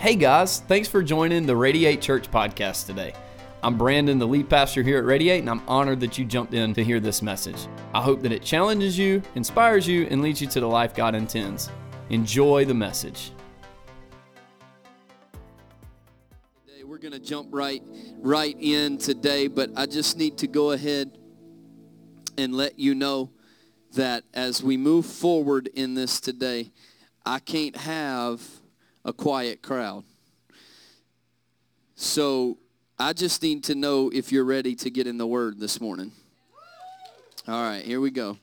[0.00, 3.12] Hey guys, thanks for joining the Radiate Church podcast today.
[3.62, 6.72] I'm Brandon, the lead pastor here at Radiate, and I'm honored that you jumped in
[6.72, 7.68] to hear this message.
[7.92, 11.14] I hope that it challenges you, inspires you, and leads you to the life God
[11.14, 11.68] intends.
[12.08, 13.32] Enjoy the message.
[16.66, 17.82] Today we're going to jump right
[18.20, 21.18] right in today, but I just need to go ahead
[22.38, 23.32] and let you know
[23.92, 26.72] that as we move forward in this today,
[27.26, 28.59] I can't have
[29.04, 30.04] a quiet crowd.
[31.94, 32.58] So
[32.98, 36.12] I just need to know if you're ready to get in the Word this morning.
[37.48, 38.38] All right, here we go.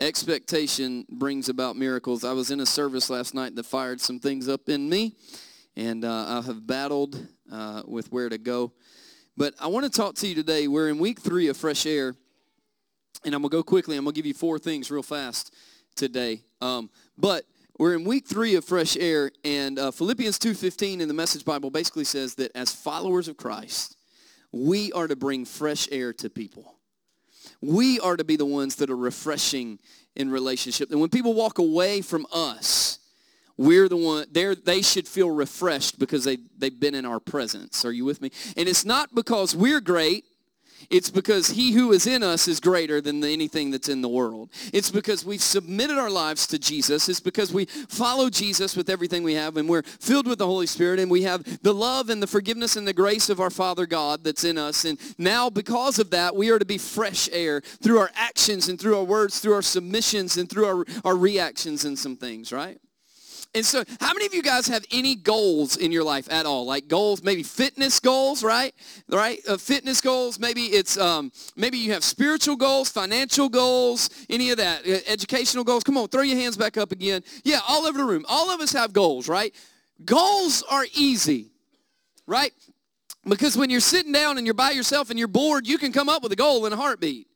[0.00, 2.24] Expectation brings about miracles.
[2.24, 5.14] I was in a service last night that fired some things up in me,
[5.76, 8.72] and uh, I have battled uh, with where to go.
[9.36, 10.68] But I want to talk to you today.
[10.68, 12.14] We're in week three of Fresh Air,
[13.24, 13.96] and I'm going to go quickly.
[13.96, 15.54] I'm going to give you four things real fast
[15.94, 16.42] today.
[16.60, 17.44] Um, but
[17.78, 21.70] we're in week three of fresh air and uh, philippians 2.15 in the message bible
[21.70, 23.96] basically says that as followers of christ
[24.52, 26.76] we are to bring fresh air to people.
[27.60, 29.78] We are to be the ones that are refreshing
[30.14, 30.90] in relationship.
[30.90, 32.98] And when people walk away from us
[33.56, 37.84] we're the one they they should feel refreshed because they, they've been in our presence.
[37.84, 38.30] Are you with me?
[38.56, 40.24] And it's not because we're great
[40.90, 44.50] it's because he who is in us is greater than anything that's in the world.
[44.72, 47.08] It's because we've submitted our lives to Jesus.
[47.08, 50.66] It's because we follow Jesus with everything we have and we're filled with the Holy
[50.66, 53.84] Spirit and we have the love and the forgiveness and the grace of our Father
[53.84, 54.86] God that's in us.
[54.86, 58.80] And now because of that, we are to be fresh air through our actions and
[58.80, 62.80] through our words, through our submissions and through our, our reactions and some things, right?
[63.54, 66.66] And so how many of you guys have any goals in your life at all?
[66.66, 68.74] Like goals, maybe fitness goals, right?
[69.08, 69.40] Right?
[69.48, 70.38] Uh, fitness goals.
[70.38, 75.64] Maybe it's, um, maybe you have spiritual goals, financial goals, any of that, uh, educational
[75.64, 75.82] goals.
[75.82, 77.24] Come on, throw your hands back up again.
[77.42, 78.26] Yeah, all over the room.
[78.28, 79.54] All of us have goals, right?
[80.04, 81.50] Goals are easy,
[82.26, 82.52] right?
[83.24, 86.08] Because when you're sitting down and you're by yourself and you're bored, you can come
[86.08, 87.26] up with a goal in a heartbeat.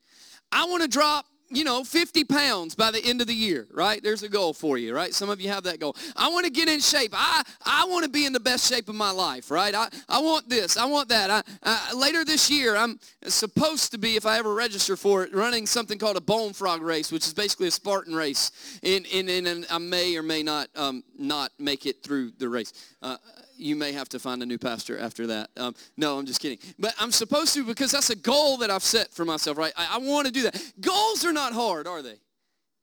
[0.53, 4.03] I want to drop you know, 50 pounds by the end of the year, right?
[4.03, 5.13] There's a goal for you, right?
[5.15, 5.97] Some of you have that goal.
[6.17, 7.13] I want to get in shape.
[7.15, 9.75] I, I want to be in the best shape of my life, right?
[9.75, 10.77] I, I want this.
[10.77, 11.31] I want that.
[11.31, 15.35] I, I, later this year, I'm supposed to be, if I ever register for it,
[15.35, 18.79] running something called a bone frog race, which is basically a Spartan race.
[18.83, 22.73] And, and, and I may or may not um, not make it through the race.
[23.03, 23.17] Uh,
[23.63, 25.51] you may have to find a new pastor after that.
[25.57, 26.59] Um, no, I'm just kidding.
[26.79, 29.73] But I'm supposed to because that's a goal that I've set for myself, right?
[29.77, 30.61] I, I want to do that.
[30.81, 32.17] Goals are not hard, are they?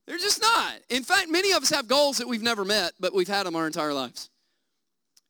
[0.07, 0.73] They're just not.
[0.89, 3.55] In fact, many of us have goals that we've never met, but we've had them
[3.55, 4.29] our entire lives.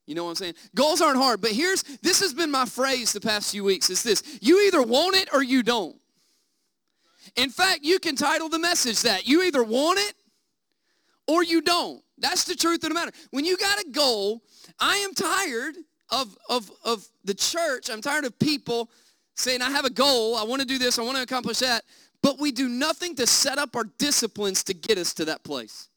[0.06, 0.56] You know what I'm saying?
[0.74, 3.90] Goals aren't hard, but here's, this has been my phrase the past few weeks.
[3.90, 5.96] It's this, you either want it or you don't.
[7.36, 9.28] In fact, you can title the message that.
[9.28, 10.14] You either want it
[11.28, 12.02] or you don't.
[12.18, 13.12] That's the truth of the matter.
[13.32, 14.42] When you got a goal,
[14.80, 15.76] I am tired
[16.10, 17.90] of, of, of the church.
[17.90, 18.90] I'm tired of people
[19.36, 20.36] saying, I have a goal.
[20.36, 21.00] I want to do this.
[21.00, 21.84] I want to accomplish that.
[22.22, 25.90] But we do nothing to set up our disciplines to get us to that place.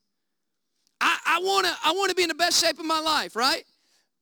[1.00, 3.64] I, I want to I wanna be in the best shape of my life, right?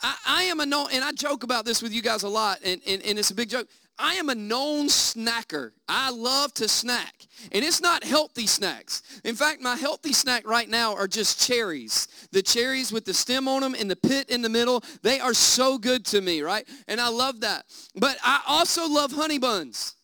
[0.00, 2.60] I, I am a no, and I joke about this with you guys a lot,
[2.64, 3.68] and, and, and it's a big joke.
[4.00, 5.72] I am a known snacker.
[5.86, 7.26] I love to snack.
[7.52, 9.02] And it's not healthy snacks.
[9.24, 12.08] In fact, my healthy snack right now are just cherries.
[12.32, 15.34] The cherries with the stem on them and the pit in the middle, they are
[15.34, 16.66] so good to me, right?
[16.88, 17.66] And I love that.
[17.94, 19.94] But I also love honey buns.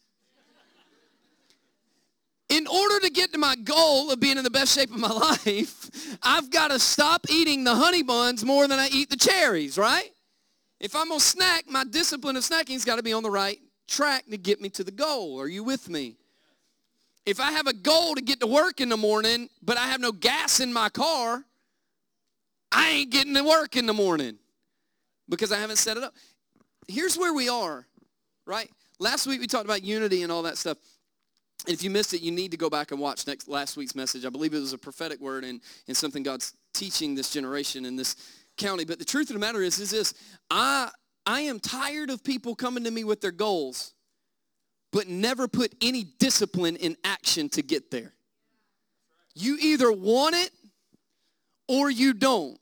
[2.48, 5.08] In order to get to my goal of being in the best shape of my
[5.46, 9.78] life, I've got to stop eating the honey buns more than I eat the cherries,
[9.78, 10.10] right?
[10.78, 13.58] If I'm going to snack, my discipline of snacking's got to be on the right
[13.86, 15.40] track to get me to the goal.
[15.40, 16.16] Are you with me?
[17.24, 20.00] If I have a goal to get to work in the morning, but I have
[20.00, 21.44] no gas in my car,
[22.70, 24.38] I ain't getting to work in the morning
[25.28, 26.14] because I haven't set it up.
[26.86, 27.86] Here's where we are,
[28.44, 28.70] right?
[28.98, 30.78] Last week we talked about unity and all that stuff.
[31.66, 34.24] If you missed it, you need to go back and watch next last week's message.
[34.24, 37.96] I believe it was a prophetic word and, and something God's teaching this generation in
[37.96, 38.14] this
[38.56, 38.84] county.
[38.84, 40.14] But the truth of the matter is, is this.
[40.48, 40.90] I
[41.26, 43.92] I am tired of people coming to me with their goals,
[44.92, 48.14] but never put any discipline in action to get there.
[49.34, 50.50] You either want it
[51.68, 52.58] or you don't.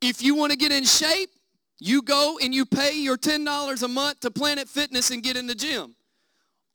[0.00, 1.30] If you want to get in shape,
[1.80, 5.46] you go and you pay your $10 a month to Planet Fitness and get in
[5.46, 5.94] the gym.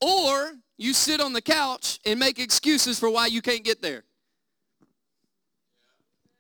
[0.02, 4.04] Or you sit on the couch and make excuses for why you can't get there.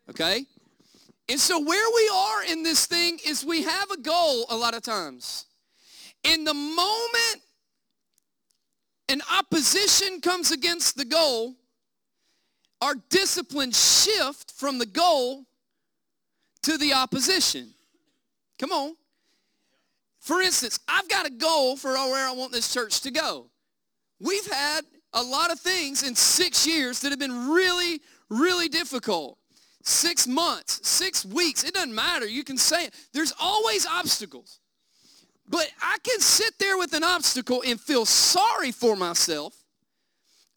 [0.10, 0.46] Okay?
[1.30, 4.76] And so where we are in this thing is we have a goal a lot
[4.76, 5.46] of times.
[6.24, 7.42] In the moment
[9.10, 11.56] an opposition comes against the goal,
[12.82, 15.46] our discipline shift from the goal
[16.64, 17.70] to the opposition.
[18.60, 18.96] Come on.
[20.20, 23.48] For instance, I've got a goal for where I want this church to go.
[24.20, 24.82] We've had
[25.12, 28.00] a lot of things in six years that have been really,
[28.30, 29.38] really difficult.
[29.84, 32.26] Six months, six weeks, it doesn't matter.
[32.26, 32.94] You can say it.
[33.14, 34.60] There's always obstacles.
[35.48, 39.63] But I can sit there with an obstacle and feel sorry for myself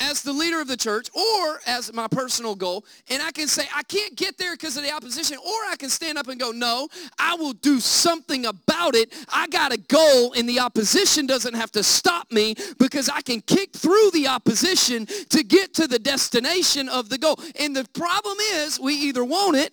[0.01, 3.65] as the leader of the church or as my personal goal and I can say
[3.75, 6.51] I can't get there because of the opposition or I can stand up and go
[6.51, 6.89] no
[7.19, 9.13] I will do something about it.
[9.29, 13.41] I got a goal and the opposition doesn't have to stop me because I can
[13.41, 17.39] kick through the opposition to get to the destination of the goal.
[17.59, 19.73] And the problem is we either want it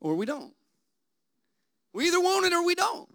[0.00, 0.54] or we don't.
[1.92, 3.08] We either want it or we don't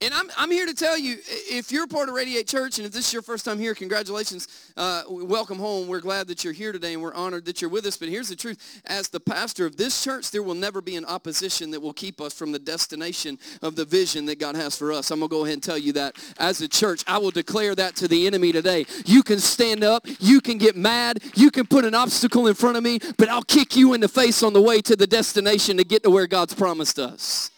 [0.00, 2.92] and I'm, I'm here to tell you, if you're part of Radiate Church, and if
[2.92, 4.72] this is your first time here, congratulations.
[4.76, 5.88] Uh, welcome home.
[5.88, 7.96] We're glad that you're here today, and we're honored that you're with us.
[7.96, 8.80] But here's the truth.
[8.86, 12.20] As the pastor of this church, there will never be an opposition that will keep
[12.20, 15.10] us from the destination of the vision that God has for us.
[15.10, 16.16] I'm going to go ahead and tell you that.
[16.38, 18.86] As a church, I will declare that to the enemy today.
[19.04, 20.06] You can stand up.
[20.20, 21.22] You can get mad.
[21.34, 24.08] You can put an obstacle in front of me, but I'll kick you in the
[24.08, 27.50] face on the way to the destination to get to where God's promised us.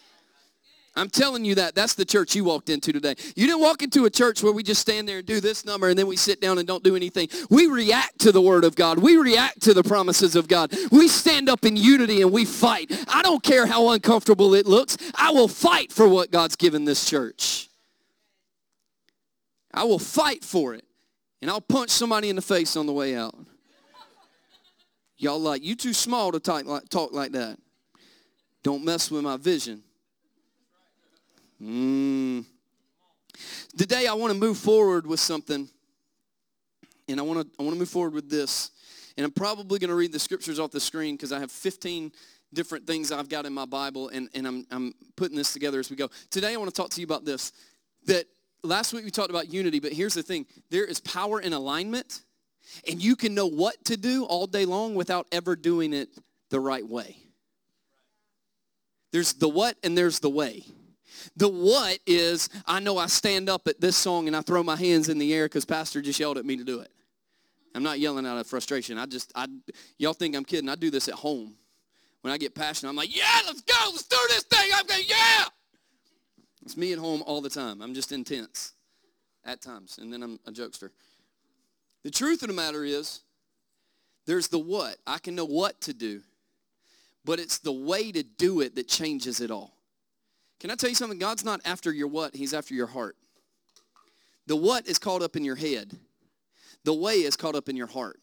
[1.00, 1.74] I'm telling you that.
[1.74, 3.14] That's the church you walked into today.
[3.34, 5.88] You didn't walk into a church where we just stand there and do this number
[5.88, 7.28] and then we sit down and don't do anything.
[7.48, 8.98] We react to the word of God.
[8.98, 10.74] We react to the promises of God.
[10.92, 12.92] We stand up in unity and we fight.
[13.08, 14.98] I don't care how uncomfortable it looks.
[15.14, 17.70] I will fight for what God's given this church.
[19.72, 20.84] I will fight for it.
[21.40, 23.34] And I'll punch somebody in the face on the way out.
[25.16, 27.58] Y'all like, you too small to talk like, talk like that.
[28.62, 29.82] Don't mess with my vision.
[31.62, 32.44] Mm.
[33.76, 35.68] Today I want to move forward with something.
[37.08, 38.70] And I want to I want to move forward with this.
[39.16, 42.12] And I'm probably going to read the scriptures off the screen because I have 15
[42.54, 45.90] different things I've got in my Bible and, and I'm, I'm putting this together as
[45.90, 46.08] we go.
[46.30, 47.52] Today I want to talk to you about this.
[48.06, 48.24] That
[48.62, 50.46] last week we talked about unity, but here's the thing.
[50.70, 52.22] There is power in alignment,
[52.88, 56.08] and you can know what to do all day long without ever doing it
[56.48, 57.16] the right way.
[59.12, 60.64] There's the what and there's the way.
[61.36, 64.76] The what is, I know I stand up at this song and I throw my
[64.76, 66.90] hands in the air because Pastor just yelled at me to do it.
[67.74, 68.98] I'm not yelling out of frustration.
[68.98, 69.46] I just, I,
[69.98, 70.68] y'all think I'm kidding.
[70.68, 71.54] I do this at home.
[72.22, 73.74] When I get passionate, I'm like, yeah, let's go.
[73.86, 74.70] Let's do this thing.
[74.74, 75.44] I'm going, yeah.
[76.62, 77.80] It's me at home all the time.
[77.80, 78.72] I'm just intense
[79.44, 79.98] at times.
[79.98, 80.90] And then I'm a jokester.
[82.02, 83.20] The truth of the matter is,
[84.26, 84.96] there's the what.
[85.06, 86.20] I can know what to do.
[87.24, 89.74] But it's the way to do it that changes it all.
[90.60, 91.18] Can I tell you something?
[91.18, 93.16] God's not after your what, He's after your heart.
[94.46, 95.92] The what is caught up in your head,
[96.84, 98.20] the way is caught up in your heart.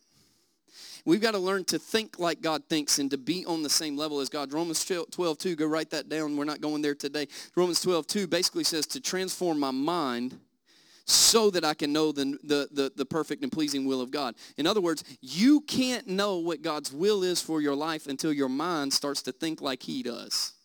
[1.06, 3.96] We've got to learn to think like God thinks and to be on the same
[3.96, 4.52] level as God.
[4.52, 6.36] Romans 12, 2, go write that down.
[6.36, 7.30] We're not going there today.
[7.56, 10.38] Romans 12, 2 basically says to transform my mind
[11.06, 14.36] so that I can know the, the, the, the, perfect and pleasing will of God.
[14.58, 18.50] In other words, you can't know what God's will is for your life until your
[18.50, 20.57] mind starts to think like he does.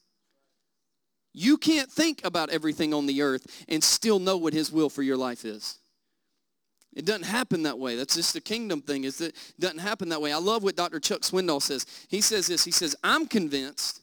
[1.32, 5.02] You can't think about everything on the earth and still know what his will for
[5.02, 5.78] your life is.
[6.94, 7.96] It doesn't happen that way.
[7.96, 9.04] That's just a kingdom thing.
[9.04, 10.32] Is that it doesn't happen that way.
[10.32, 11.00] I love what Dr.
[11.00, 11.86] Chuck Swindoll says.
[12.08, 12.64] He says this.
[12.64, 14.02] He says, I'm convinced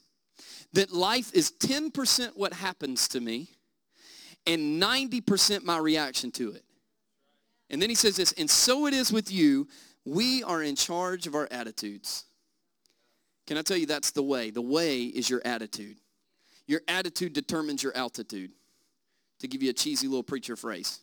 [0.74, 3.50] that life is 10% what happens to me
[4.48, 6.64] and 90% my reaction to it.
[7.70, 9.68] And then he says this, and so it is with you.
[10.06, 12.26] We are in charge of our attitudes.
[13.46, 14.50] Can I tell you that's the way?
[14.50, 15.98] The way is your attitude.
[16.70, 18.52] Your attitude determines your altitude,
[19.40, 21.00] to give you a cheesy little preacher phrase.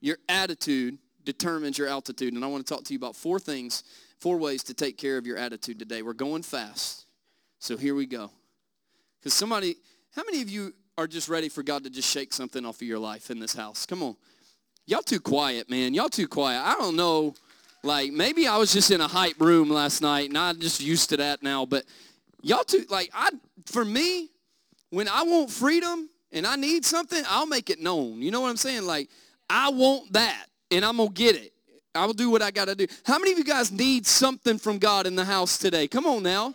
[0.00, 2.34] Your attitude determines your altitude.
[2.34, 3.84] And I want to talk to you about four things,
[4.18, 6.02] four ways to take care of your attitude today.
[6.02, 7.06] We're going fast.
[7.60, 8.28] So here we go.
[9.20, 9.76] Because somebody,
[10.16, 12.88] how many of you are just ready for God to just shake something off of
[12.88, 13.86] your life in this house?
[13.86, 14.16] Come on.
[14.84, 15.94] Y'all too quiet, man.
[15.94, 16.60] Y'all too quiet.
[16.60, 17.36] I don't know.
[17.84, 21.10] Like, maybe I was just in a hype room last night and I'm just used
[21.10, 21.66] to that now.
[21.66, 21.84] But
[22.42, 23.30] y'all too, like, I,
[23.66, 24.30] for me,
[24.90, 28.22] when I want freedom and I need something, I'll make it known.
[28.22, 28.84] You know what I'm saying?
[28.84, 29.08] Like,
[29.48, 31.52] I want that and I'm going to get it.
[31.94, 32.86] I will do what I got to do.
[33.04, 35.88] How many of you guys need something from God in the house today?
[35.88, 36.52] Come on now.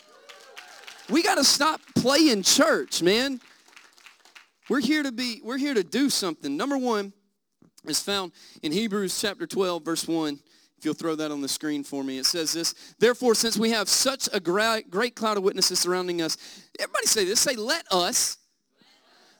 [1.09, 3.41] We got to stop playing church, man.
[4.69, 6.55] We're here to be, we're here to do something.
[6.55, 7.11] Number one
[7.85, 10.39] is found in Hebrews chapter 12, verse 1.
[10.81, 12.73] If you'll throw that on the screen for me, it says this.
[12.97, 16.37] Therefore, since we have such a great, cloud of witnesses surrounding us,
[16.79, 17.39] everybody say this.
[17.39, 18.37] Say, let us.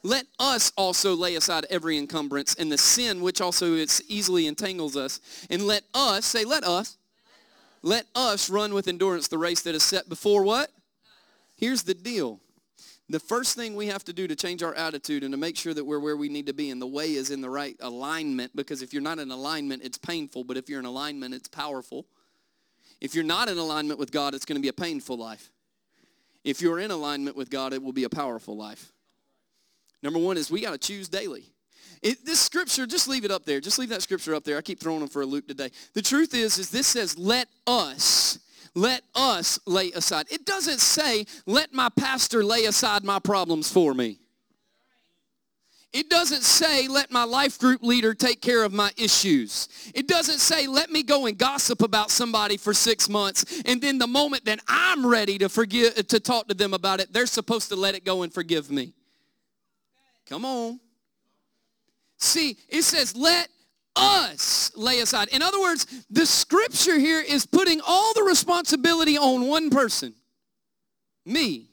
[0.04, 3.74] Let us also lay aside every encumbrance and the sin which also
[4.06, 5.18] easily entangles us.
[5.50, 6.96] And let us, say, let us.
[7.82, 10.70] Let us run with endurance the race that is set before what?
[11.56, 12.38] Here's the deal.
[13.12, 15.74] The first thing we have to do to change our attitude and to make sure
[15.74, 18.56] that we're where we need to be and the way is in the right alignment
[18.56, 22.06] because if you're not in alignment, it's painful, but if you're in alignment, it's powerful.
[23.02, 25.50] If you're not in alignment with God, it's going to be a painful life.
[26.42, 28.92] If you're in alignment with God, it will be a powerful life.
[30.02, 31.44] Number one is we got to choose daily.
[32.00, 33.60] It, this scripture, just leave it up there.
[33.60, 34.56] Just leave that scripture up there.
[34.56, 35.70] I keep throwing them for a loop today.
[35.94, 38.38] The truth is, is this says, let us,
[38.74, 40.26] let us lay aside.
[40.30, 44.18] It doesn't say, let my pastor lay aside my problems for me.
[45.92, 49.68] It doesn't say, let my life group leader take care of my issues.
[49.94, 53.60] It doesn't say, let me go and gossip about somebody for six months.
[53.66, 57.12] And then the moment that I'm ready to forgive, to talk to them about it,
[57.12, 58.94] they're supposed to let it go and forgive me.
[60.24, 60.80] Come on.
[62.16, 63.48] See, it says, let
[63.96, 65.28] us lay aside.
[65.28, 70.14] In other words, the scripture here is putting all the responsibility on one person,
[71.26, 71.68] me.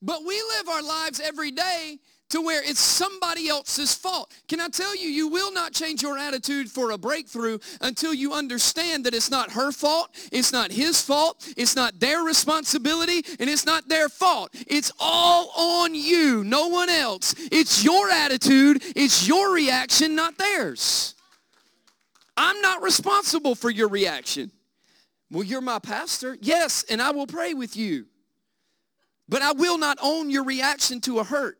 [0.00, 1.98] But we live our lives every day
[2.30, 4.32] to where it's somebody else's fault.
[4.48, 8.32] Can I tell you, you will not change your attitude for a breakthrough until you
[8.32, 13.48] understand that it's not her fault, it's not his fault, it's not their responsibility, and
[13.48, 14.50] it's not their fault.
[14.66, 17.34] It's all on you, no one else.
[17.50, 21.14] It's your attitude, it's your reaction, not theirs.
[22.36, 24.52] I'm not responsible for your reaction.
[25.30, 26.38] Well, you're my pastor.
[26.40, 28.06] Yes, and I will pray with you.
[29.28, 31.57] But I will not own your reaction to a hurt.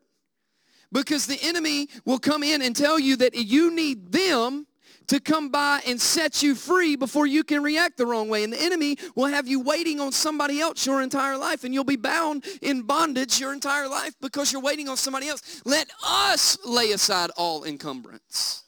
[0.90, 4.66] Because the enemy will come in and tell you that you need them
[5.08, 8.44] to come by and set you free before you can react the wrong way.
[8.44, 11.84] And the enemy will have you waiting on somebody else your entire life and you'll
[11.84, 15.62] be bound in bondage your entire life because you're waiting on somebody else.
[15.64, 18.64] Let us lay aside all encumbrance.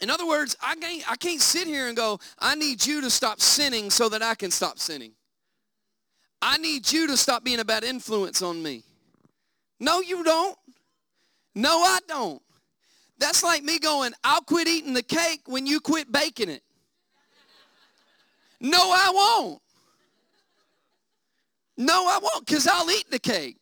[0.00, 3.10] In other words, I can't, I can't sit here and go, I need you to
[3.10, 5.12] stop sinning so that I can stop sinning.
[6.42, 8.82] I need you to stop being a bad influence on me.
[9.80, 10.56] No, you don't.
[11.54, 12.42] No, I don't.
[13.18, 16.62] That's like me going, I'll quit eating the cake when you quit baking it.
[18.60, 19.60] No, I won't.
[21.76, 23.56] No, I won't, because I'll eat the cake.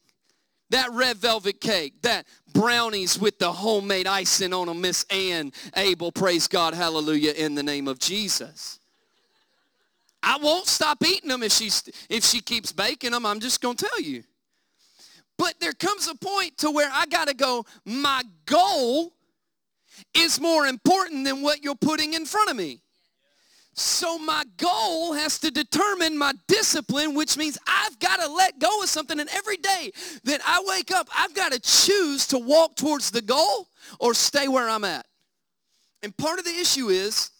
[0.70, 6.10] That red velvet cake, that brownies with the homemade icing on them, Miss Ann Abel,
[6.10, 8.78] praise God, hallelujah, in the name of Jesus.
[10.22, 11.70] I won't stop eating them if, she,
[12.08, 13.26] if she keeps baking them.
[13.26, 14.22] I'm just going to tell you.
[15.38, 19.12] But there comes a point to where I got to go, my goal
[20.14, 22.80] is more important than what you're putting in front of me.
[23.74, 28.82] So my goal has to determine my discipline, which means I've got to let go
[28.82, 29.18] of something.
[29.18, 29.92] And every day
[30.24, 34.46] that I wake up, I've got to choose to walk towards the goal or stay
[34.46, 35.06] where I'm at.
[36.02, 37.30] And part of the issue is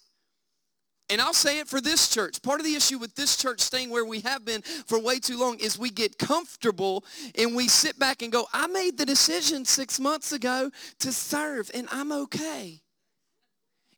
[1.13, 2.41] and I'll say it for this church.
[2.41, 5.39] Part of the issue with this church staying where we have been for way too
[5.39, 7.05] long is we get comfortable
[7.37, 11.71] and we sit back and go, I made the decision six months ago to serve
[11.75, 12.81] and I'm okay.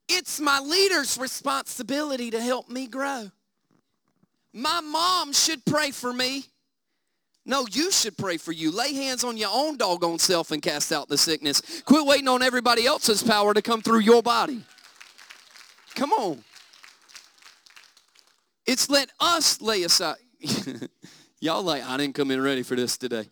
[0.08, 3.30] It's my leader's responsibility to help me grow.
[4.52, 6.46] My mom should pray for me.
[7.46, 8.72] No, you should pray for you.
[8.72, 11.82] Lay hands on your own doggone self and cast out the sickness.
[11.84, 14.64] Quit waiting on everybody else's power to come through your body.
[15.94, 16.42] Come on.
[18.66, 20.16] It's let us lay aside.
[21.40, 23.28] Y'all like, I didn't come in ready for this today.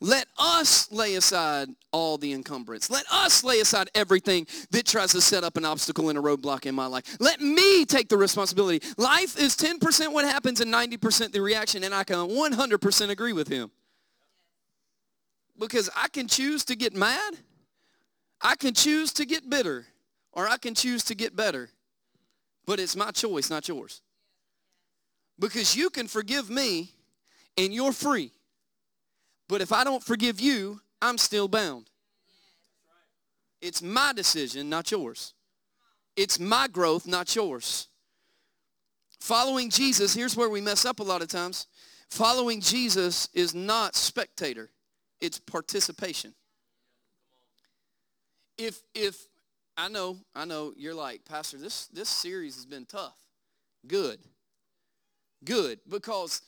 [0.00, 2.90] Let us lay aside all the encumbrance.
[2.90, 6.66] Let us lay aside everything that tries to set up an obstacle and a roadblock
[6.66, 7.16] in my life.
[7.18, 8.86] Let me take the responsibility.
[8.98, 13.48] Life is 10% what happens and 90% the reaction, and I can 100% agree with
[13.48, 13.70] him.
[15.58, 17.38] Because I can choose to get mad,
[18.42, 19.86] I can choose to get bitter,
[20.32, 21.70] or I can choose to get better.
[22.66, 24.02] But it's my choice, not yours.
[25.38, 26.90] Because you can forgive me
[27.56, 28.32] and you're free.
[29.48, 31.88] But if I don't forgive you, I'm still bound.
[33.60, 35.34] It's my decision, not yours.
[36.16, 37.88] It's my growth, not yours.
[39.20, 41.66] Following Jesus, here's where we mess up a lot of times.
[42.10, 44.70] Following Jesus is not spectator,
[45.20, 46.34] it's participation.
[48.56, 49.26] If if
[49.76, 53.16] I know, I know you're like, Pastor, this, this series has been tough.
[53.86, 54.18] Good.
[55.44, 55.80] Good.
[55.88, 56.40] Because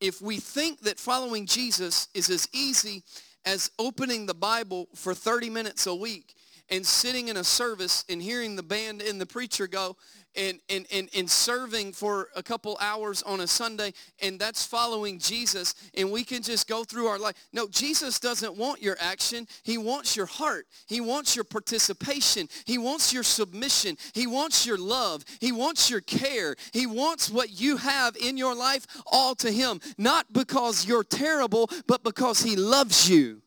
[0.00, 3.02] if we think that following Jesus is as easy
[3.44, 6.34] as opening the Bible for 30 minutes a week
[6.68, 9.96] and sitting in a service and hearing the band and the preacher go,
[10.36, 15.18] and, and, and, and serving for a couple hours on a Sunday, and that's following
[15.18, 17.34] Jesus, and we can just go through our life.
[17.52, 19.46] No, Jesus doesn't want your action.
[19.62, 20.66] He wants your heart.
[20.86, 22.48] He wants your participation.
[22.64, 23.96] He wants your submission.
[24.12, 25.24] He wants your love.
[25.40, 26.56] He wants your care.
[26.72, 31.70] He wants what you have in your life all to him, not because you're terrible,
[31.86, 33.42] but because he loves you,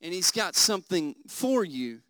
[0.00, 2.00] and he's got something for you.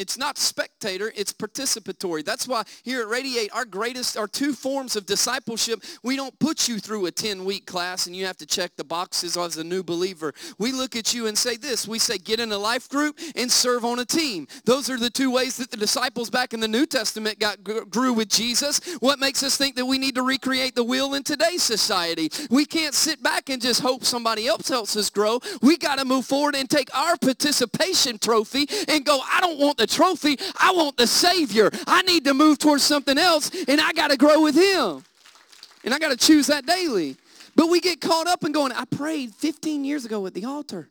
[0.00, 2.24] It's not spectator, it's participatory.
[2.24, 6.68] That's why here at Radiate, our greatest, our two forms of discipleship, we don't put
[6.68, 9.82] you through a 10-week class and you have to check the boxes as a new
[9.82, 10.32] believer.
[10.58, 11.86] We look at you and say this.
[11.86, 14.48] We say get in a life group and serve on a team.
[14.64, 18.14] Those are the two ways that the disciples back in the New Testament got grew
[18.14, 18.80] with Jesus.
[19.00, 22.30] What makes us think that we need to recreate the wheel in today's society?
[22.50, 25.40] We can't sit back and just hope somebody else helps us grow.
[25.60, 29.76] We got to move forward and take our participation trophy and go, I don't want
[29.76, 30.38] the trophy.
[30.58, 31.70] I want the Savior.
[31.86, 35.04] I need to move towards something else, and I got to grow with Him.
[35.84, 37.16] And I got to choose that daily.
[37.56, 40.88] But we get caught up in going, I prayed 15 years ago at the altar.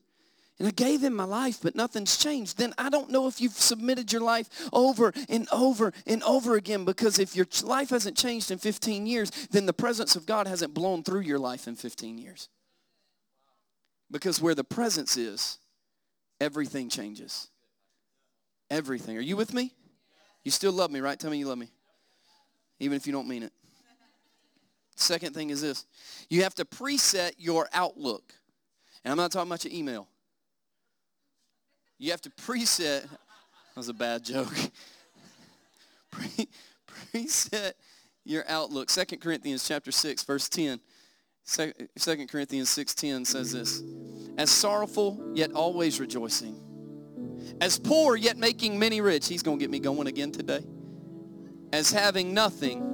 [0.60, 2.58] And I gave him my life, but nothing's changed.
[2.58, 6.84] Then I don't know if you've submitted your life over and over and over again
[6.84, 10.74] because if your life hasn't changed in 15 years, then the presence of God hasn't
[10.74, 12.50] blown through your life in 15 years.
[14.12, 15.60] Because where the presence is,
[16.42, 17.48] everything changes.
[18.70, 19.18] Everything.
[19.18, 19.74] Are you with me?
[20.44, 21.20] You still love me, right?
[21.20, 21.70] Tell me you love me.
[22.80, 23.52] Even if you don't mean it.
[24.96, 25.86] Second thing is this.
[26.30, 28.34] You have to preset your outlook.
[29.04, 30.08] And I'm not talking about your email.
[31.98, 33.04] You have to preset.
[33.04, 34.54] That was a bad joke.
[36.12, 36.48] Pre,
[37.14, 37.74] preset
[38.26, 38.90] your outlook.
[38.90, 40.80] Second Corinthians chapter 6, verse 10.
[41.44, 43.82] Second Corinthians 6.10 says this.
[44.38, 46.69] As sorrowful, yet always rejoicing
[47.62, 49.28] as poor, yet making many rich.
[49.28, 50.64] He's going to get me going again today.
[51.72, 52.86] As having nothing,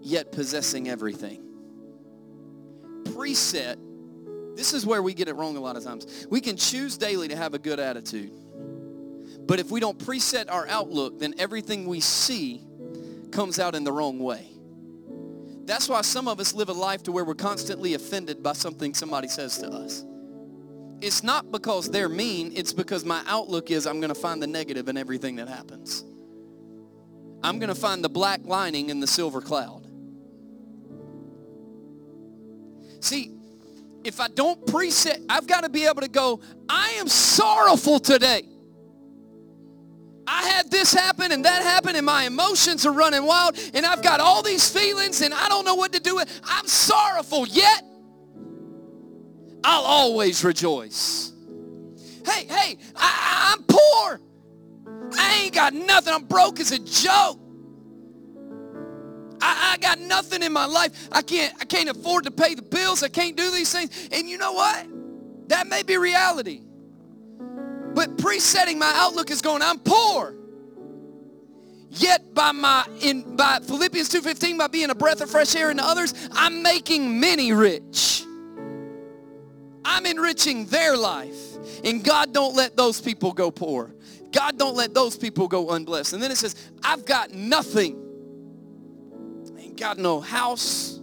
[0.00, 1.42] yet possessing everything.
[3.04, 3.76] Preset.
[4.56, 6.26] This is where we get it wrong a lot of times.
[6.30, 8.32] We can choose daily to have a good attitude.
[9.46, 12.62] But if we don't preset our outlook, then everything we see
[13.30, 14.48] comes out in the wrong way.
[15.64, 18.94] That's why some of us live a life to where we're constantly offended by something
[18.94, 20.04] somebody says to us
[21.00, 24.46] it's not because they're mean, it's because my outlook is I'm going to find the
[24.46, 26.04] negative in everything that happens.
[27.42, 29.86] I'm going to find the black lining in the silver cloud.
[33.00, 33.32] See,
[34.02, 38.48] if I don't preset, I've got to be able to go, I am sorrowful today.
[40.26, 44.02] I had this happen and that happened and my emotions are running wild and I've
[44.02, 46.40] got all these feelings and I don't know what to do with.
[46.44, 47.82] I'm sorrowful yet
[49.64, 51.32] I'll always rejoice.
[52.26, 54.20] Hey, hey, I, am poor.
[55.18, 56.12] I ain't got nothing.
[56.12, 57.40] I'm broke as a joke.
[59.40, 61.08] I, I got nothing in my life.
[61.10, 63.02] I can't, I can't afford to pay the bills.
[63.02, 64.08] I can't do these things.
[64.12, 64.86] And you know what?
[65.48, 66.60] That may be reality.
[67.94, 70.34] But presetting my outlook is going, I'm poor.
[71.90, 75.84] Yet by my in by Philippians 2:15, by being a breath of fresh air into
[75.84, 78.24] others, I'm making many rich.
[79.84, 81.36] I'm enriching their life.
[81.84, 83.94] And God don't let those people go poor.
[84.32, 86.12] God don't let those people go unblessed.
[86.12, 88.00] And then it says, I've got nothing.
[89.58, 91.00] Ain't got no house,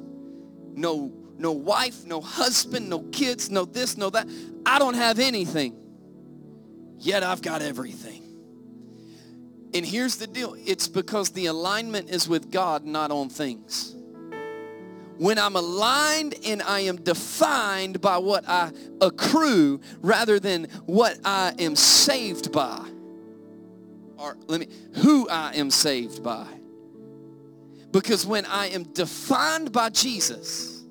[0.74, 4.28] no, no wife, no husband, no kids, no this, no that.
[4.66, 5.78] I don't have anything.
[6.98, 8.20] Yet I've got everything.
[9.74, 10.56] And here's the deal.
[10.58, 13.96] It's because the alignment is with God, not on things
[15.22, 21.54] when I'm aligned and I am defined by what I accrue rather than what I
[21.60, 22.84] am saved by.
[24.18, 26.48] Or let me, who I am saved by.
[27.92, 30.84] Because when I am defined by Jesus,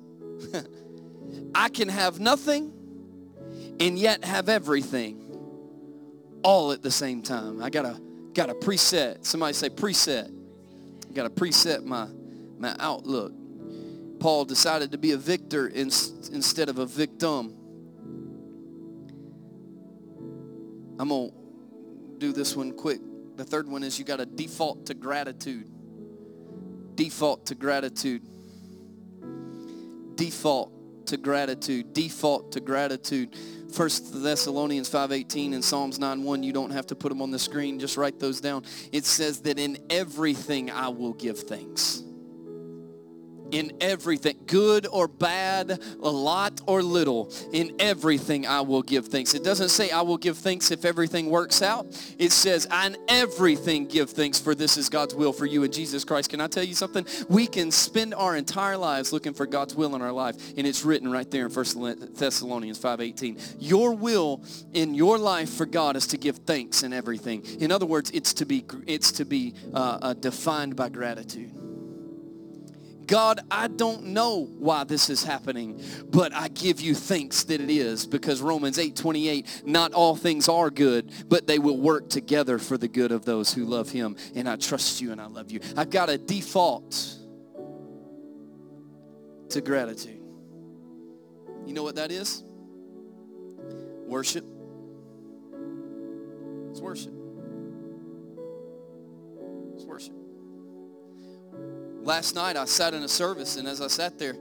[1.53, 2.71] I can have nothing
[3.81, 5.19] and yet have everything
[6.41, 7.61] all at the same time.
[7.61, 7.99] I gotta
[8.33, 9.25] gotta preset.
[9.25, 10.33] Somebody say preset.
[11.09, 12.07] I gotta preset my
[12.57, 13.33] my outlook.
[14.21, 17.55] Paul decided to be a victor in, instead of a victim.
[20.99, 23.01] I'm going to do this one quick.
[23.35, 25.67] The third one is you got to default to gratitude.
[26.93, 28.21] Default to gratitude.
[30.13, 31.91] Default to gratitude.
[31.91, 33.35] Default to gratitude.
[33.73, 37.79] First Thessalonians 5:18 and Psalms 9:1 you don't have to put them on the screen
[37.79, 38.65] just write those down.
[38.91, 42.03] It says that in everything I will give thanks
[43.51, 49.33] in everything, good or bad, a lot or little, in everything I will give thanks.
[49.33, 51.87] It doesn't say I will give thanks if everything works out.
[52.17, 55.71] It says, I in everything give thanks, for this is God's will for you in
[55.71, 56.29] Jesus Christ.
[56.29, 57.05] Can I tell you something?
[57.29, 60.83] We can spend our entire lives looking for God's will in our life, and it's
[60.83, 63.55] written right there in 1 Thessalonians 5.18.
[63.59, 67.43] Your will in your life for God is to give thanks in everything.
[67.59, 71.60] In other words, it's to be, it's to be uh, uh, defined by gratitude.
[73.11, 77.69] God, I don't know why this is happening, but I give you thanks that it
[77.69, 82.57] is because Romans 8 28, not all things are good, but they will work together
[82.57, 84.15] for the good of those who love him.
[84.33, 85.59] And I trust you and I love you.
[85.75, 87.17] I've got a default
[89.49, 90.21] to gratitude.
[91.65, 92.45] You know what that is?
[94.07, 94.45] Worship.
[96.69, 97.13] It's worship.
[99.75, 100.20] It's worship.
[102.03, 104.35] Last night I sat in a service, and as I sat there,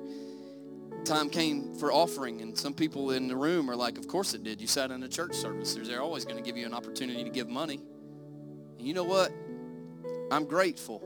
[1.05, 4.43] time came for offering, and some people in the room are like, Of course it
[4.43, 4.61] did.
[4.61, 5.75] You sat in a church service.
[5.75, 7.81] They're always going to give you an opportunity to give money.
[8.79, 9.31] And you know what?
[10.31, 11.03] I'm grateful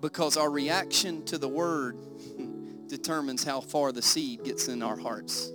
[0.00, 1.96] because our reaction to the word
[2.86, 5.50] determines how far the seed gets in our hearts.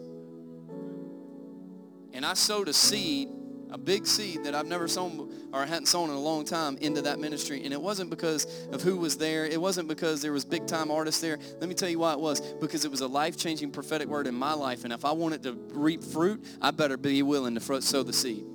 [2.12, 3.30] And I sowed a seed
[3.70, 7.02] a big seed that I've never sown or hadn't sown in a long time into
[7.04, 7.64] that ministry.
[7.64, 9.46] And it wasn't because of who was there.
[9.46, 11.38] It wasn't because there was big time artists there.
[11.60, 12.40] Let me tell you why it was.
[12.40, 14.84] Because it was a life-changing prophetic word in my life.
[14.84, 18.46] And if I wanted to reap fruit, I better be willing to sow the seed.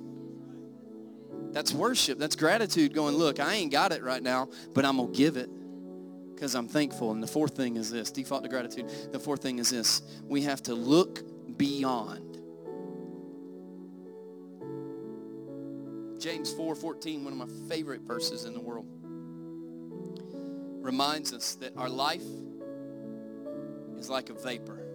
[1.51, 2.17] That's worship.
[2.17, 5.37] That's gratitude going, look, I ain't got it right now, but I'm going to give
[5.37, 5.49] it
[6.33, 7.11] because I'm thankful.
[7.11, 8.89] And the fourth thing is this, default to gratitude.
[9.11, 10.01] The fourth thing is this.
[10.23, 11.21] We have to look
[11.57, 12.32] beyond
[16.23, 18.85] James 4:14, one of my favorite verses in the world,
[20.81, 22.23] reminds us that our life
[23.97, 24.85] is like a vapor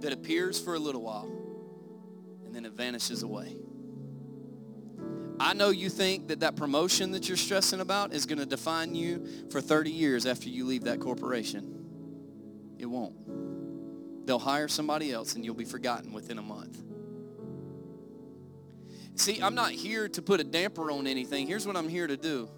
[0.00, 1.30] that appears for a little while
[2.46, 3.58] and then it vanishes away.
[5.38, 8.94] I know you think that that promotion that you're stressing about is going to define
[8.94, 12.74] you for 30 years after you leave that corporation.
[12.78, 14.26] It won't.
[14.26, 16.82] They'll hire somebody else and you'll be forgotten within a month.
[19.14, 21.46] See, I'm not here to put a damper on anything.
[21.46, 22.48] Here's what I'm here to do.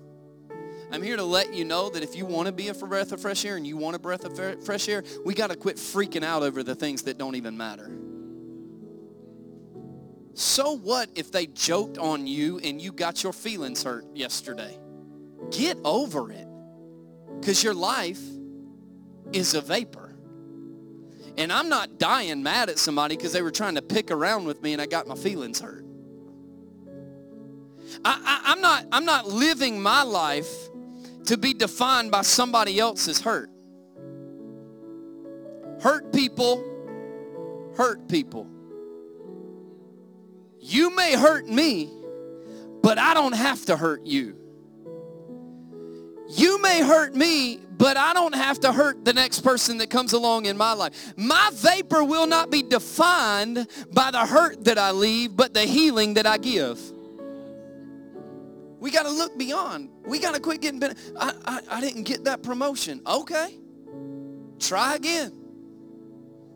[0.93, 3.21] I'm here to let you know that if you want to be a breath of
[3.21, 6.23] fresh air and you want a breath of fresh air, we got to quit freaking
[6.23, 7.90] out over the things that don't even matter.
[10.35, 14.79] So what if they joked on you and you got your feelings hurt yesterday?
[15.51, 16.47] Get over it.
[17.40, 18.23] Because your life
[19.33, 20.14] is a vapor.
[21.37, 24.62] And I'm not dying mad at somebody because they were trying to pick around with
[24.62, 25.84] me and I got my feelings hurt.
[28.05, 30.53] I, I, I'm, not, I'm not living my life
[31.27, 33.51] to be defined by somebody else's hurt.
[35.81, 36.64] Hurt people
[37.77, 38.47] hurt people.
[40.61, 41.90] You may hurt me,
[42.83, 44.37] but I don't have to hurt you.
[46.29, 50.14] You may hurt me, but I don't have to hurt the next person that comes
[50.14, 51.12] along in my life.
[51.17, 56.14] My vapor will not be defined by the hurt that I leave, but the healing
[56.14, 56.81] that I give.
[58.85, 59.88] We got to look beyond.
[60.05, 60.83] We got to quit getting,
[61.18, 63.01] I, I, I didn't get that promotion.
[63.07, 63.59] Okay.
[64.59, 65.44] Try again.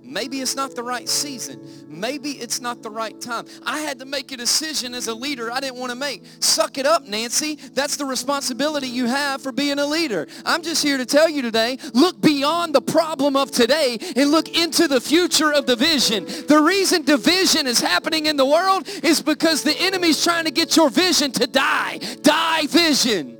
[0.08, 1.60] Maybe it's not the right season.
[1.86, 3.44] Maybe it's not the right time.
[3.62, 6.24] I had to make a decision as a leader I didn't want to make.
[6.40, 7.56] Suck it up, Nancy.
[7.74, 10.26] That's the responsibility you have for being a leader.
[10.46, 14.48] I'm just here to tell you today, look beyond the problem of today and look
[14.56, 16.24] into the future of the vision.
[16.24, 20.74] The reason division is happening in the world is because the enemy's trying to get
[20.74, 21.98] your vision to die.
[22.22, 23.38] Die vision.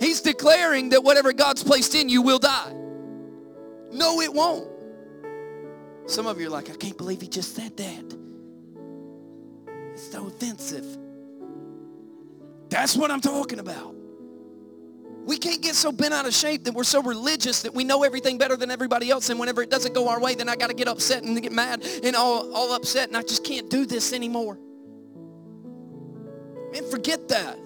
[0.00, 2.72] He's declaring that whatever God's placed in you will die.
[3.92, 4.77] No, it won't.
[6.08, 8.16] Some of you are like, I can't believe he just said that.
[9.92, 10.86] It's so offensive.
[12.70, 13.94] That's what I'm talking about.
[15.26, 18.04] We can't get so bent out of shape that we're so religious that we know
[18.04, 19.28] everything better than everybody else.
[19.28, 21.52] And whenever it doesn't go our way, then I got to get upset and get
[21.52, 23.08] mad and all, all upset.
[23.08, 24.58] And I just can't do this anymore.
[26.72, 27.58] Man, forget that.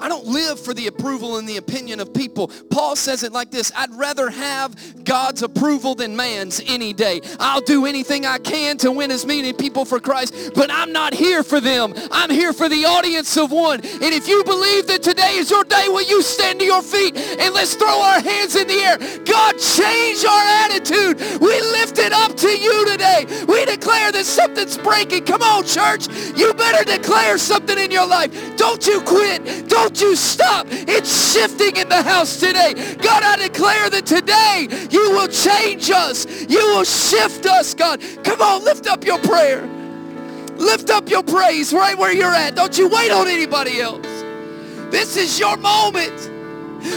[0.00, 2.48] I don't live for the approval and the opinion of people.
[2.70, 7.20] Paul says it like this I'd rather have God's approval than man's any day.
[7.38, 11.14] I'll do anything I can to win as many people for Christ, but I'm not
[11.14, 11.94] here for them.
[12.10, 13.80] I'm here for the audience of one.
[13.80, 17.16] And if you believe that today is your day, will you stand to your feet
[17.16, 18.98] and let's throw our hands in the air?
[19.24, 21.40] God, change our attitude.
[21.40, 23.24] We lift it up to you today.
[23.46, 25.24] We declare that something's breaking.
[25.24, 26.08] Come on, church.
[26.36, 28.56] You better declare something in your life.
[28.56, 29.68] Don't you quit.
[29.68, 30.66] Don't Don't you stop.
[30.68, 32.74] It's shifting in the house today.
[32.74, 36.26] God, I declare that today you will change us.
[36.50, 38.02] You will shift us, God.
[38.24, 39.64] Come on, lift up your prayer.
[40.56, 42.56] Lift up your praise right where you're at.
[42.56, 44.04] Don't you wait on anybody else.
[44.90, 46.18] This is your moment.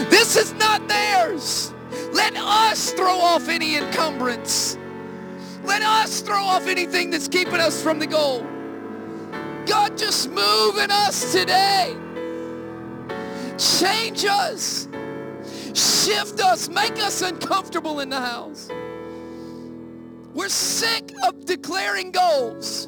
[0.10, 1.72] This is not theirs.
[2.12, 4.80] Let us throw off any encumbrance.
[5.64, 8.42] Let us throw off anything that's keeping us from the goal.
[9.68, 11.96] God, just move in us today.
[13.60, 14.88] Change us.
[15.74, 16.70] Shift us.
[16.70, 18.70] Make us uncomfortable in the house.
[20.34, 22.88] We're sick of declaring goals.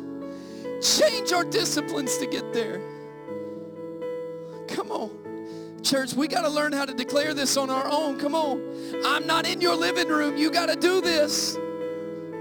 [0.81, 2.81] Change our disciplines to get there.
[4.69, 5.81] Come on.
[5.83, 8.17] Church, we got to learn how to declare this on our own.
[8.17, 8.61] Come on.
[9.05, 10.37] I'm not in your living room.
[10.37, 11.57] You got to do this.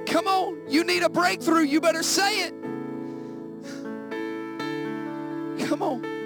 [0.07, 0.61] Come on.
[0.69, 1.65] You need a breakthrough.
[1.65, 2.55] You better say it.
[5.67, 6.20] Come on.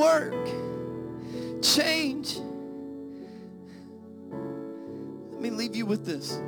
[0.00, 0.46] Work,
[1.62, 2.38] change.
[5.30, 6.40] Let me leave you with this.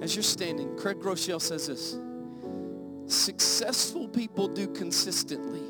[0.00, 1.98] As you're standing, Craig Groeschel says this.
[3.06, 5.60] Successful people do consistently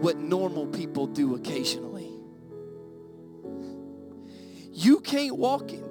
[0.00, 2.10] what normal people do occasionally.
[4.72, 5.84] You can't walk in,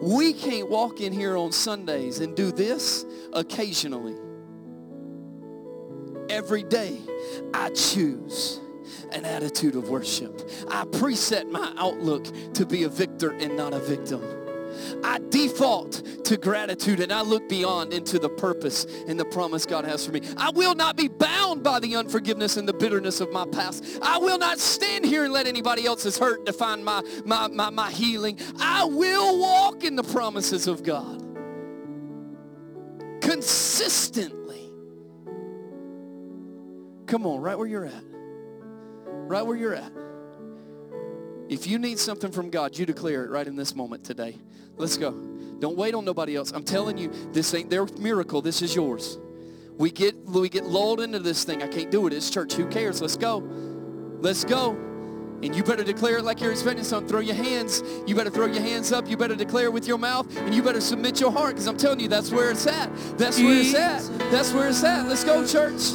[0.00, 4.14] we can't walk in here on Sundays and do this occasionally.
[6.30, 7.00] Every day,
[7.54, 8.60] I choose
[9.12, 10.50] an attitude of worship.
[10.70, 14.22] I preset my outlook to be a victor and not a victim.
[15.02, 19.84] I default to gratitude and I look beyond into the purpose and the promise God
[19.84, 20.20] has for me.
[20.36, 23.98] I will not be bound by the unforgiveness and the bitterness of my past.
[24.02, 27.90] I will not stand here and let anybody else's hurt define my, my, my, my
[27.90, 28.38] healing.
[28.60, 31.24] I will walk in the promises of God
[33.20, 34.37] consistently.
[37.08, 38.04] Come on, right where you're at.
[38.04, 39.90] Right where you're at.
[41.48, 44.36] If you need something from God, you declare it right in this moment today.
[44.76, 45.12] Let's go.
[45.58, 46.52] Don't wait on nobody else.
[46.52, 48.42] I'm telling you, this ain't their miracle.
[48.42, 49.18] This is yours.
[49.78, 51.62] We get we get lulled into this thing.
[51.62, 52.12] I can't do it.
[52.12, 52.52] It's church.
[52.52, 53.00] Who cares?
[53.00, 53.38] Let's go.
[54.20, 54.72] Let's go.
[55.42, 57.08] And you better declare it like you're expecting something.
[57.08, 57.82] Throw your hands.
[58.06, 59.08] You better throw your hands up.
[59.08, 60.36] You better declare with your mouth.
[60.36, 62.90] And you better submit your heart because I'm telling you, that's where it's at.
[63.16, 64.02] That's where it's at.
[64.30, 65.06] That's where it's at.
[65.06, 65.92] Let's go, church.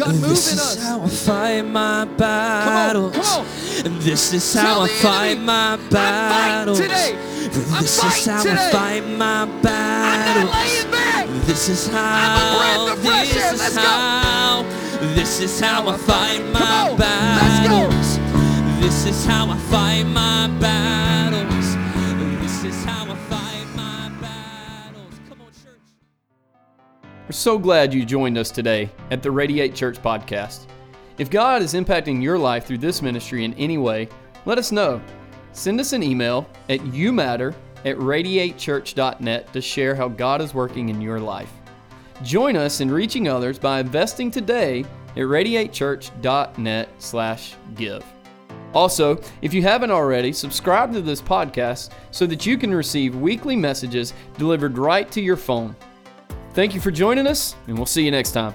[0.00, 0.82] God, move this in is us.
[0.82, 3.14] how I fight my battles.
[3.16, 3.46] come on.
[3.86, 6.78] And this is Tell how I fight enemy, my battles.
[6.80, 7.16] today.
[7.16, 8.68] I'm This is how today.
[8.68, 11.46] I fight my I'm battles.
[11.46, 12.58] This is how.
[12.58, 13.54] breath of fresh This air.
[13.54, 13.82] is Let's go.
[13.82, 14.62] how.
[15.14, 16.96] This is how I fight my on, go.
[16.98, 18.18] battles.
[18.80, 21.19] This is how I fight my battles.
[27.30, 30.66] We're so glad you joined us today at the Radiate Church podcast.
[31.16, 34.08] If God is impacting your life through this ministry in any way,
[34.46, 35.00] let us know.
[35.52, 41.00] Send us an email at youmatter at radiatechurch.net to share how God is working in
[41.00, 41.52] your life.
[42.24, 48.04] Join us in reaching others by investing today at radiatechurch.net slash give.
[48.74, 53.54] Also, if you haven't already, subscribe to this podcast so that you can receive weekly
[53.54, 55.76] messages delivered right to your phone.
[56.52, 58.54] Thank you for joining us, and we'll see you next time.